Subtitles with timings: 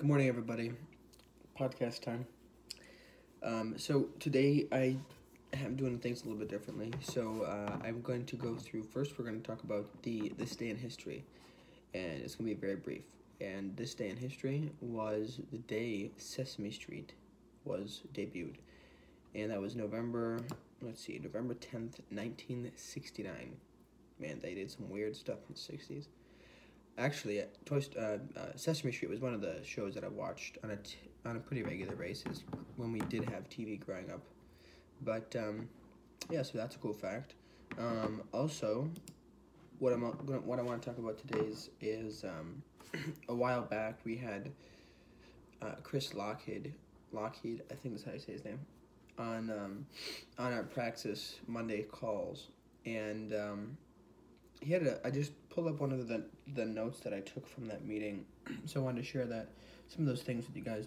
[0.00, 0.72] Good morning, everybody.
[1.60, 2.24] Podcast time.
[3.42, 4.96] Um, so today I
[5.52, 6.90] am doing things a little bit differently.
[7.02, 8.84] So uh, I'm going to go through.
[8.84, 11.22] First, we're going to talk about the this day in history,
[11.92, 13.02] and it's going to be very brief.
[13.42, 17.12] And this day in history was the day Sesame Street
[17.66, 18.56] was debuted,
[19.34, 20.40] and that was November.
[20.80, 23.54] Let's see, November tenth, nineteen sixty nine.
[24.18, 26.08] Man, they did some weird stuff in the sixties.
[26.98, 28.18] Actually, uh, Toy uh, uh,
[28.56, 31.40] Sesame Street was one of the shows that I watched on a t- on a
[31.40, 32.44] pretty regular basis
[32.76, 34.22] when we did have TV growing up.
[35.02, 35.68] But um,
[36.30, 37.34] yeah, so that's a cool fact.
[37.78, 38.90] Um, also,
[39.78, 42.62] what I'm gonna, what I want to talk about today is is um,
[43.28, 44.50] a while back we had
[45.62, 46.72] uh, Chris Lochhead
[47.14, 48.60] Lochhead I think that's how you say his name
[49.18, 49.86] on um,
[50.38, 52.48] on our Praxis Monday calls
[52.86, 53.76] and um,
[54.60, 56.24] he had a I just pulled up one of the
[56.54, 58.24] the notes that I took from that meeting
[58.66, 59.50] so I wanted to share that
[59.88, 60.86] some of those things with you guys.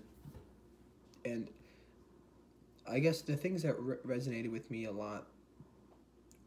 [1.25, 1.49] And
[2.87, 5.27] I guess the things that re- resonated with me a lot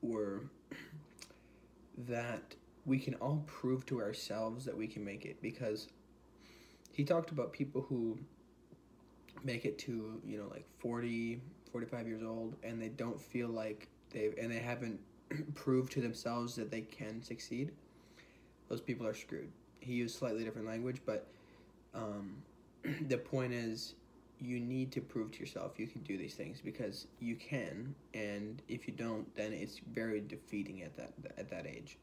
[0.02, 0.42] were
[1.98, 2.54] that
[2.84, 5.88] we can all prove to ourselves that we can make it because
[6.92, 8.18] he talked about people who
[9.44, 11.40] make it to you know like 40
[11.72, 15.00] 45 years old and they don't feel like they've and they haven't
[15.54, 17.72] proved to themselves that they can succeed
[18.68, 19.50] those people are screwed.
[19.80, 21.26] He used slightly different language but
[21.94, 22.36] um,
[23.08, 23.94] the point is
[24.38, 28.60] you need to prove to yourself you can do these things because you can and
[28.68, 31.98] if you don't then it's very defeating at that at that age.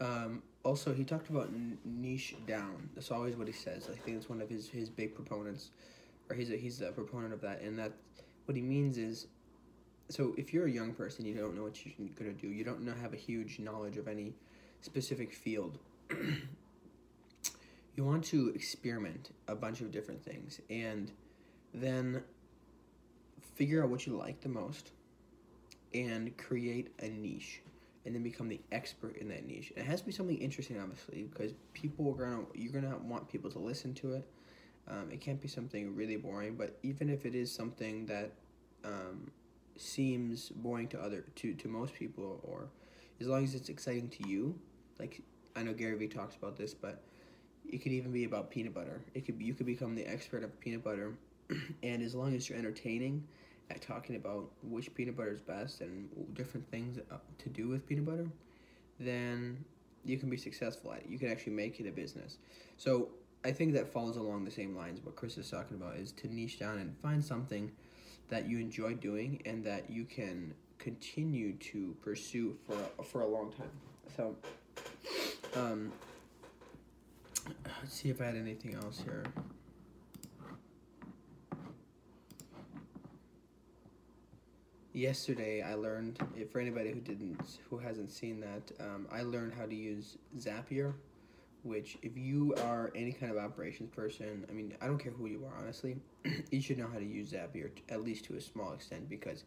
[0.00, 1.50] Um, also he talked about
[1.84, 2.90] niche down.
[2.94, 3.88] That's always what he says.
[3.90, 5.70] I think it's one of his his big proponents
[6.28, 7.92] or he's a, he's a proponent of that and that
[8.46, 9.26] what he means is
[10.08, 12.64] so if you're a young person you don't know what you're going to do you
[12.64, 14.32] don't know have a huge knowledge of any
[14.80, 15.78] specific field
[17.96, 21.10] you want to experiment a bunch of different things and
[21.72, 22.22] then
[23.54, 24.92] figure out what you like the most
[25.94, 27.60] and create a niche
[28.04, 29.72] and then become the expert in that niche.
[29.76, 33.50] It has to be something interesting, obviously, because people are gonna you're gonna want people
[33.52, 34.28] to listen to it.
[34.88, 38.32] Um, it can't be something really boring, but even if it is something that
[38.84, 39.30] um,
[39.76, 42.68] seems boring to other to to most people, or
[43.20, 44.58] as long as it's exciting to you,
[44.98, 45.22] like
[45.56, 47.02] I know Gary Vee talks about this, but
[47.68, 49.00] it could even be about peanut butter.
[49.14, 51.14] It could be, you could become the expert of peanut butter,
[51.82, 53.26] and as long as you're entertaining
[53.70, 57.86] at talking about which peanut butter is best and different things uh, to do with
[57.86, 58.26] peanut butter,
[59.00, 59.64] then
[60.04, 61.06] you can be successful at it.
[61.08, 62.36] You can actually make it a business.
[62.76, 63.08] So
[63.44, 65.00] I think that follows along the same lines.
[65.02, 67.72] What Chris is talking about is to niche down and find something
[68.28, 73.26] that you enjoy doing and that you can continue to pursue for a, for a
[73.26, 73.70] long time.
[74.16, 74.36] So,
[75.56, 75.92] um,
[77.80, 79.24] let's see if I had anything else here.
[84.92, 86.20] Yesterday, I learned.
[86.36, 90.18] If for anybody who didn't, who hasn't seen that, um, I learned how to use
[90.38, 90.94] Zapier.
[91.64, 95.26] Which, if you are any kind of operations person, I mean, I don't care who
[95.26, 95.96] you are, honestly,
[96.50, 99.44] you should know how to use Zapier at least to a small extent because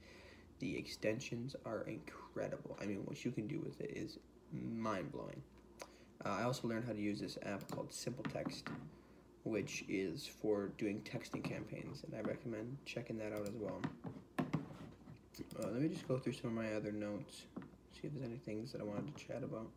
[0.57, 2.75] the extensions are incredible.
[2.81, 4.17] I mean, what you can do with it is
[4.51, 5.41] mind blowing.
[6.25, 8.67] Uh, I also learned how to use this app called Simple Text,
[9.44, 13.79] which is for doing texting campaigns, and I recommend checking that out as well.
[14.39, 17.44] Uh, let me just go through some of my other notes,
[17.94, 19.67] see if there's any things that I wanted to chat about.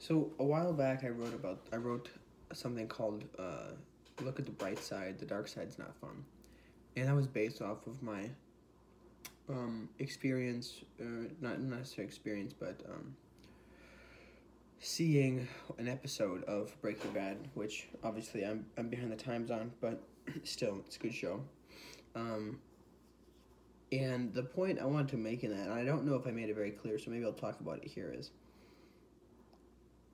[0.00, 2.08] So a while back, I wrote about I wrote
[2.54, 3.72] something called uh,
[4.22, 5.18] "Look at the Bright Side.
[5.18, 6.24] The Dark Side's Not Fun,"
[6.96, 8.30] and that was based off of my
[9.50, 13.14] um, experience, uh, not necessarily experience, but um,
[14.78, 15.46] seeing
[15.76, 20.02] an episode of Breaking Bad, which obviously I'm I'm behind the times on, but
[20.44, 21.42] still it's a good show.
[22.14, 22.58] Um,
[23.92, 26.30] and the point I wanted to make in that, and I don't know if I
[26.30, 28.30] made it very clear, so maybe I'll talk about it here, is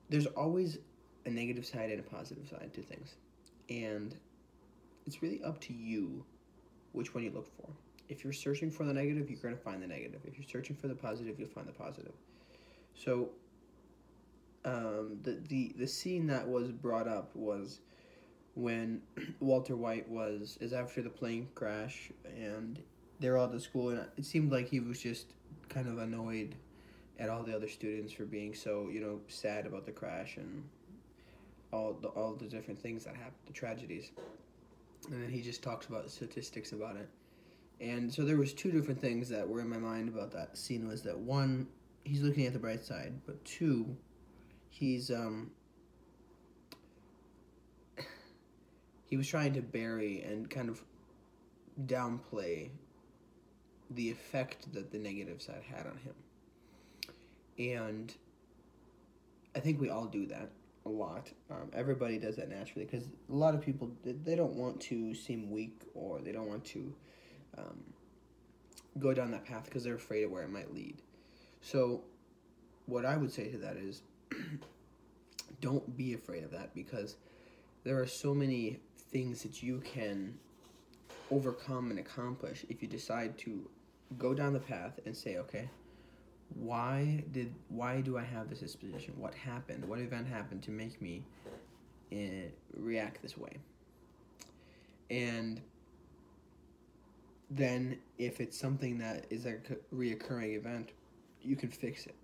[0.09, 0.77] there's always
[1.25, 3.15] a negative side and a positive side to things.
[3.69, 4.15] And
[5.05, 6.23] it's really up to you
[6.93, 7.69] which one you look for.
[8.09, 10.21] If you're searching for the negative, you're going to find the negative.
[10.25, 12.13] If you're searching for the positive, you'll find the positive.
[12.95, 13.29] So,
[14.63, 17.79] um, the, the, the scene that was brought up was
[18.55, 19.01] when
[19.39, 22.79] Walter White was, is after the plane crash and
[23.19, 25.27] they're all at the school, and it seemed like he was just
[25.69, 26.55] kind of annoyed
[27.19, 30.63] at all the other students for being so you know sad about the crash and
[31.73, 34.11] all the all the different things that happened, the tragedies,
[35.11, 37.09] and then he just talks about statistics about it.
[37.79, 40.87] And so there was two different things that were in my mind about that scene
[40.87, 41.67] was that one,
[42.03, 43.95] he's looking at the bright side, but two,
[44.69, 45.51] he's um
[49.05, 50.81] he was trying to bury and kind of
[51.85, 52.69] downplay
[53.91, 56.13] the effect that the negative side had on him.
[57.57, 58.13] And
[59.55, 60.51] I think we all do that
[60.85, 61.31] a lot.
[61.51, 65.51] Um, everybody does that naturally because a lot of people they don't want to seem
[65.51, 66.93] weak or they don't want to
[67.57, 67.83] um,
[68.99, 71.01] go down that path because they're afraid of where it might lead.
[71.61, 72.03] So,
[72.85, 74.01] what I would say to that is,
[75.61, 77.17] don't be afraid of that because
[77.83, 78.79] there are so many
[79.11, 80.37] things that you can
[81.31, 83.69] overcome and accomplish if you decide to
[84.17, 85.69] go down the path and say, okay,
[86.59, 89.13] why did why do I have this disposition?
[89.17, 89.85] What happened?
[89.85, 91.23] What event happened to make me
[92.11, 93.57] uh, react this way?
[95.09, 95.61] And
[97.49, 99.55] then, if it's something that is a
[99.93, 100.91] reoccurring event,
[101.41, 102.15] you can fix it.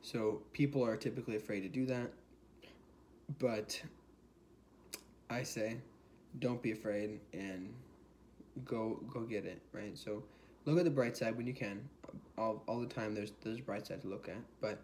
[0.00, 2.10] So people are typically afraid to do that,
[3.38, 3.80] but
[5.28, 5.76] I say,
[6.38, 7.74] don't be afraid and
[8.64, 9.60] go go get it.
[9.72, 9.98] Right.
[9.98, 10.22] So
[10.64, 11.88] look at the bright side when you can.
[12.36, 14.78] All, all the time there's there's a bright side to look at, but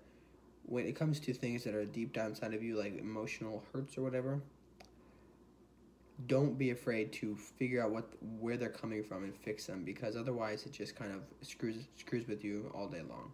[0.67, 3.97] when it comes to things that are deep down inside of you, like emotional hurts
[3.99, 4.41] or whatever,
[6.27, 8.09] don't be afraid to figure out what
[8.41, 12.27] where they're coming from and fix them because otherwise it just kind of screws screws
[12.27, 13.33] with you all day long.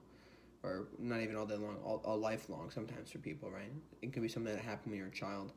[0.63, 3.73] Or not even all day long all, all life long sometimes for people right?
[4.03, 5.53] It can be something that happened when you're a child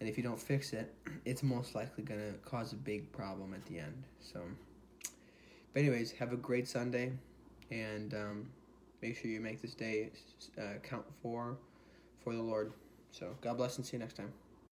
[0.00, 0.92] and if you don't fix it
[1.24, 4.40] it's most likely going to cause a big problem at the end so
[5.72, 7.12] but anyways have a great sunday
[7.70, 8.46] and um,
[9.00, 10.10] make sure you make this day
[10.58, 11.56] uh, count for
[12.22, 12.72] for the lord.
[13.10, 14.32] So god bless and see you next time